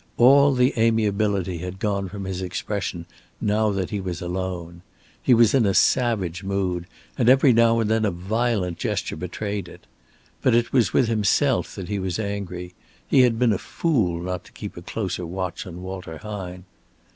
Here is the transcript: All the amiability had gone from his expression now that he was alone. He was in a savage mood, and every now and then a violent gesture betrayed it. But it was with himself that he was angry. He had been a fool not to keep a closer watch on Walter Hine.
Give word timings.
All 0.17 0.55
the 0.55 0.73
amiability 0.79 1.59
had 1.59 1.77
gone 1.77 2.09
from 2.09 2.25
his 2.25 2.41
expression 2.41 3.05
now 3.39 3.69
that 3.69 3.91
he 3.91 4.01
was 4.01 4.19
alone. 4.19 4.81
He 5.21 5.35
was 5.35 5.53
in 5.53 5.63
a 5.63 5.75
savage 5.75 6.43
mood, 6.43 6.87
and 7.19 7.29
every 7.29 7.53
now 7.53 7.79
and 7.79 7.87
then 7.87 8.03
a 8.03 8.09
violent 8.09 8.79
gesture 8.79 9.15
betrayed 9.15 9.67
it. 9.67 9.85
But 10.41 10.55
it 10.55 10.73
was 10.73 10.91
with 10.91 11.07
himself 11.07 11.75
that 11.75 11.87
he 11.87 11.99
was 11.99 12.17
angry. 12.17 12.73
He 13.07 13.21
had 13.21 13.37
been 13.37 13.53
a 13.53 13.59
fool 13.59 14.19
not 14.23 14.43
to 14.45 14.51
keep 14.51 14.75
a 14.75 14.81
closer 14.81 15.23
watch 15.27 15.67
on 15.67 15.83
Walter 15.83 16.17
Hine. 16.17 16.65